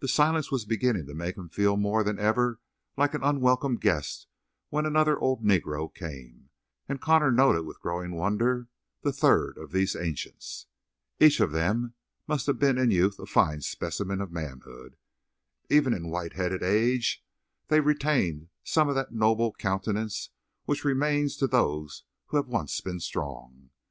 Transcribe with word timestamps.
The 0.00 0.08
silence 0.08 0.50
was 0.52 0.66
beginning 0.66 1.06
to 1.06 1.14
make 1.14 1.38
him 1.38 1.48
feel 1.48 1.78
more 1.78 2.04
than 2.04 2.18
ever 2.18 2.60
like 2.98 3.14
an 3.14 3.22
unwelcome 3.24 3.76
guest 3.76 4.26
when 4.68 4.84
another 4.84 5.18
old 5.18 5.42
Negro 5.42 5.88
came, 5.94 6.50
and 6.86 7.00
Connor 7.00 7.32
noted 7.32 7.62
with 7.64 7.80
growing 7.80 8.14
wonder 8.14 8.68
the 9.00 9.10
third 9.10 9.56
of 9.56 9.72
these 9.72 9.96
ancients. 9.96 10.66
Each 11.18 11.40
of 11.40 11.52
them 11.52 11.94
must 12.26 12.46
have 12.46 12.58
been 12.58 12.76
in 12.76 12.90
youth 12.90 13.18
a 13.18 13.24
fine 13.24 13.62
specimen 13.62 14.20
of 14.20 14.30
manhood. 14.30 14.98
Even 15.70 15.94
in 15.94 16.10
white 16.10 16.34
headed 16.34 16.62
age 16.62 17.24
they 17.68 17.80
retained 17.80 18.48
some 18.64 18.90
of 18.90 18.94
that 18.96 19.14
noble 19.14 19.54
countenance 19.54 20.28
which 20.66 20.84
remains 20.84 21.38
to 21.38 21.46
those 21.46 22.04
who 22.26 22.36
have 22.36 22.48
once 22.48 22.82
been 22.82 23.00
strong. 23.00 23.70